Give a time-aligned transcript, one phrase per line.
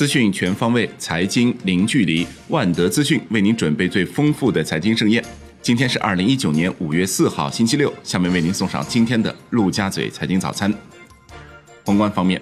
[0.00, 2.26] 资讯全方位，财经零距离。
[2.48, 5.22] 万德资讯为您准备最丰富的财经盛宴。
[5.60, 7.92] 今天是二零一九年五月四号，星期六。
[8.02, 10.72] 下面为您送上今天的陆家嘴财经早餐。
[11.84, 12.40] 宏观方面，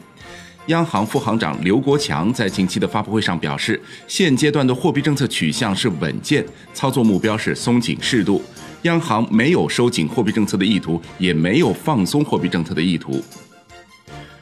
[0.67, 8.41] 央行副行长刘国强在近期的发布会上表示，现阶段的货币政策取向是稳健，操作目标是松紧适度。
[8.83, 13.21] 央行没有收紧货币政策的意图，也没有放松货币政策的意图。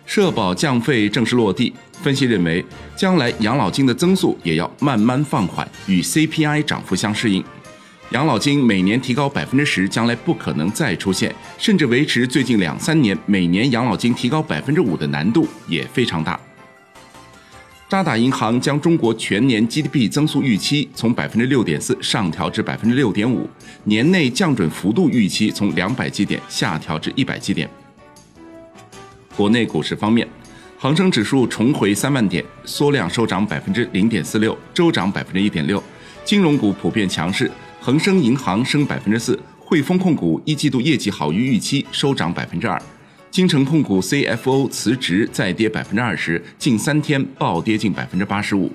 [0.07, 2.65] 社保降费正式落地，分析认为，
[2.97, 7.45] 将来养老金的增速也要慢慢放缓，与 CPI 涨幅相适应。
[8.11, 16.39] 养老金每年提高百分之十，将来不可能再出现，甚至维持最近两三年每年养老金提高百分之五的难度也非常大。
[17.89, 23.51] 渣打银行将中国全年 GDP 增速预期从百分之六点四上调至百分之六点五，
[23.85, 27.69] 年内降准幅度预期从两百基点下调至一百基点。
[29.37, 30.27] 国内股市方面，
[30.79, 35.83] 恒生指数重回三万点，缩量收涨百分之零点四六，周涨百分之一点六。
[36.25, 42.81] 金融股普遍强势，恒生银行升百分之四，汇丰控股一季度业绩好于预期，收涨百分之二。
[43.31, 48.73] 金城控股 CFO 辞职，再跌百分之二十，近三天暴跌近百分之八十五。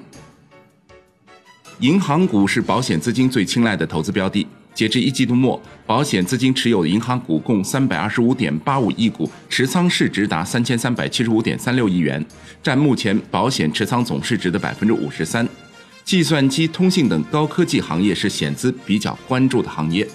[1.80, 4.46] 银行股是保险资金最青睐的投资标的。
[4.82, 12.26] 截至一季度末，保险资金持有的银行股共三百二十五点八五亿股，持仓市值达三千三百七十五点三六亿元，
[12.64, 15.48] 占目前保险持仓总市值的百分之五十三。
[16.04, 20.08] 计算机、通信等高科技行业是险资比较关注的行业。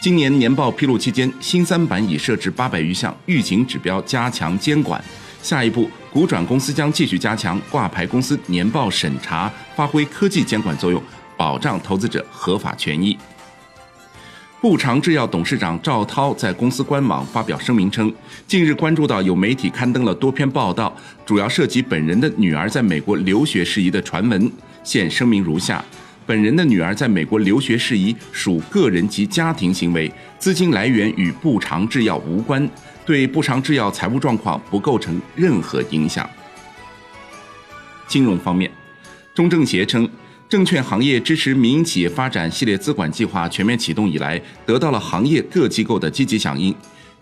[0.00, 5.00] 今年年报披露期间，新三板已设置八百余项预警指标，加强监管。
[5.40, 11.00] 下一步，股转公司将继续加强挂牌公司年报审查，发挥科技监管作用。
[11.40, 13.16] 保障投资者合法权益。
[14.60, 18.14] 步长制药董事长赵涛在公司官网发表声明称，
[18.46, 24.52] 近日关注到有媒体刊登了多篇报道，主要涉及本人的女儿在美国留学事宜的传闻。
[24.84, 25.82] 现声明如下：
[26.26, 32.68] 本人的女儿在美国留学事宜属个人及家庭行为，资金来源与步长制药无关，
[33.06, 36.28] 对步长制药财务状况不构成任何影响。
[38.06, 38.70] 金融方面，
[39.34, 40.06] 中证协称。
[40.50, 46.74] 证券行业支持民营企业发展系列资管计划全面启动以来，得到了行业各机构的积极响应。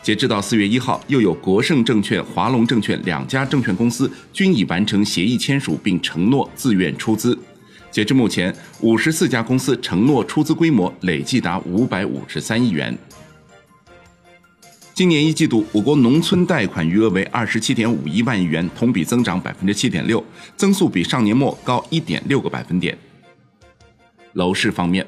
[0.02, 7.38] 截至到四月一号，又有国盛证券、华龙证券两家证券公司均已完成协议签署，并承诺自愿出资。
[7.90, 12.96] 截至目前，五十四家公司承诺出资规模累计达五百五十三亿元。
[14.94, 20.24] 今年一季度，我国农村贷款余额为二十七点五一万亿元，同比增长百分之七点六，
[20.56, 22.96] 增速比上年末高一点六个百分点。
[24.34, 25.06] 楼市方面，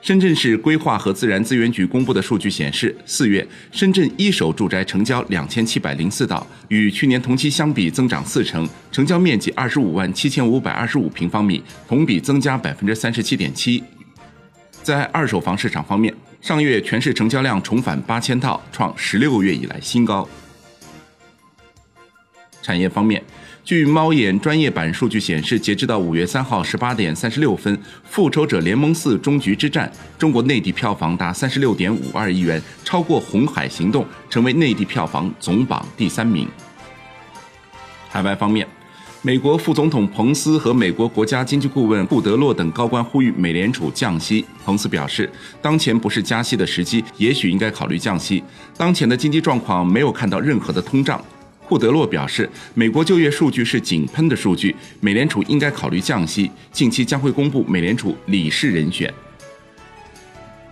[0.00, 13.82] 深圳市规划和自然资源局公布的数据显示，四月深圳一手住宅成交两千七百零四套，与去年同期相比增长四成，成交面积二十五万七千五百二十五平方米，同比增加百分之三十七点七。
[14.82, 20.26] 在二手房市场方面，上月全市成交量重返八千套，创十六个月以来新高。
[22.62, 23.22] 产业方面。
[23.64, 36.48] 据猫眼专业版数据显示，截至到五月三号十八点三十六分，《复仇者联盟四：终局之战》中国内地票房达三十六点五二亿元，超过《红海行动》，成为内地票房总榜第三名。
[38.08, 38.66] 海外方面，
[39.20, 44.42] 美国副总统彭斯和美国国家经济顾问库德洛等高官呼吁美联储降息。
[44.64, 45.30] 彭斯表示，
[45.60, 48.42] 当前不是加息的时机，也许应该考虑降息。
[48.78, 51.22] 当前的经济状况没有看到任何的通胀。
[51.68, 59.12] 库德洛表示，美国就业数据是井喷的数据，美联储应该考虑降息，近期将会公布美联储理事人选。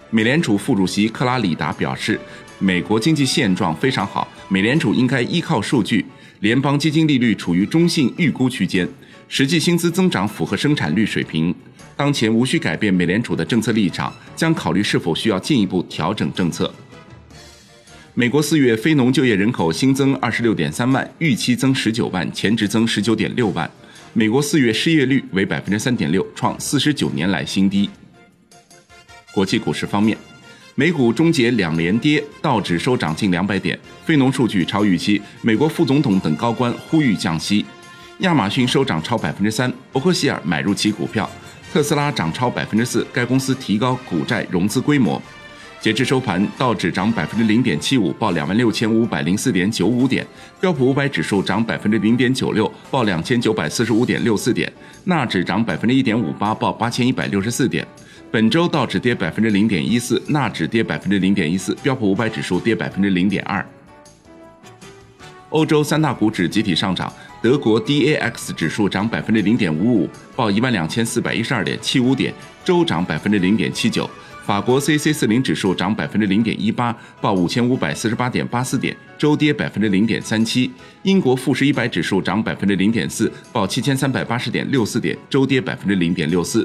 [0.09, 2.19] 美联储副主席克拉里达表示，
[2.59, 6.03] 美国经济现状非常好，美联储应该依靠数据，
[6.41, 8.89] 联邦基金利率处于中性预估区间，
[9.29, 11.55] 实际薪资增长符合生产率水平，
[11.95, 16.73] 当前无需改变美联储的政策立场，将考虑是否需要进一步调整政策。
[18.19, 23.71] 美国四月非农就业人口新增二十六点三万，预期增十九万，前值增十九点六万。
[24.15, 27.91] 美国四月失业率为百分之三点六，创四十九年来新低。
[29.35, 30.17] 国际股市方面，
[30.75, 33.79] 美股终结两连跌，道指收涨近两百点。
[34.07, 37.67] 非农数据超预期，美国副总统等高官呼吁降息。
[38.21, 41.31] 亚马逊收涨超百分之三，伯克希尔买入其股票。
[41.71, 45.21] 特斯拉涨超百分之四，该公司提高股债融资规模。
[45.87, 50.25] 截至收盘，道指涨百分之零点七五，报两万六千五百零四点九五点；
[50.61, 54.69] 标普五百指数涨百分之零点九六，报两千九百四十五点六四点；
[55.05, 57.87] 纳指涨百分之一点五八，报八千一百六十四点。
[58.33, 63.65] 本周道指跌百分之零点一四，纳指跌百分之零点一四，标普五百指数跌百分之零点二。
[65.51, 72.35] 欧洲三大股指集体上涨，德国 DAX 指数涨百分之零点五五，报一万两千四百一十二点七五点，
[72.65, 74.11] 周涨百分之零点七九。
[74.47, 80.71] 法国 C C 四零指数涨百分之零点一八，报五千五百四十八点八四点，周跌百分之零点三七。
[81.03, 86.65] 英国富时一百指数涨百分之零点四，报七千三百八十点六四点，周跌百分之零点六四。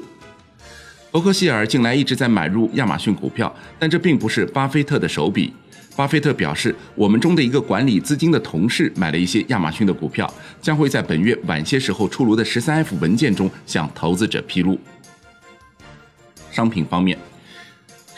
[1.10, 5.52] 伯克希尔近来一直在买入亚马逊股票，但这并不是巴菲特的手笔。
[5.96, 10.32] 巴菲特表示，我们中的一个管理资金的同事买了一些亚马逊的股票，
[10.62, 14.80] 将会在本月晚些时候出炉的十三 F 文件中向投资者披露。
[16.52, 17.18] 商品方面，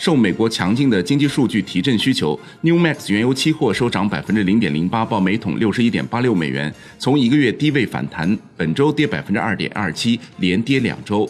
[0.03, 6.69] 受美国强劲的经济数据提振需求，New Max 原油期货收涨百分之零点零八，报每桶六十一点八六美元，
[6.99, 11.25] 从一个月低位反弹，本周跌百分之二点二七，连跌两周。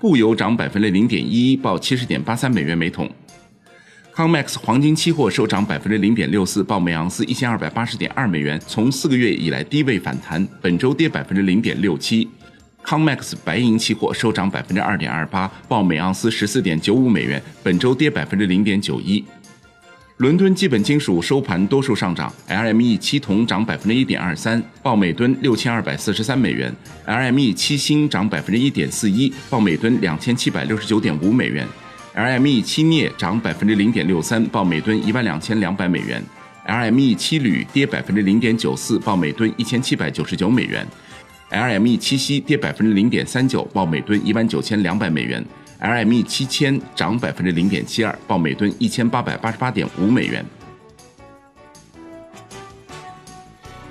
[0.00, 3.06] 布油涨百分之零点一一，报七十点八三美元每桶。
[4.14, 12.26] Comex 黄金期货收涨百分之零点六四，报每盎司一千二百八十点二美元，从四个月以来低位反弹，本周跌百分之零点六七。
[12.84, 19.24] Comex 白银期货收涨百分之二点二八，报每盎司十四点九五美元，本周跌百分之零点九一。
[20.18, 26.72] 伦敦基本金属收盘多数上涨，LME 七铜涨百分之一点二三，报每吨六千二百四十三美元
[27.06, 31.66] ；LME 七锌涨百分之一点四一，报每吨两千七百六十九点五美元。
[32.14, 36.22] LME 七镍涨百分之零点六三，报每吨一万两千两百美元
[36.68, 40.86] ；LME 七铝跌百分之零点九四，报每吨一千七百九十九美元
[41.50, 45.44] ；LME 七夕跌百分之零点三九，报每吨一万九千两百美元
[45.80, 50.44] ；LME 七千涨百分之零点七二，报每吨一千八百八十八点五美元。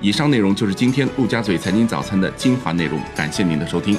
[0.01, 3.97] 以上内容就是今天陆家嘴财经早餐的精华内容，感谢您的收听。